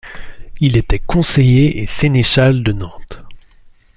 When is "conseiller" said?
0.97-1.77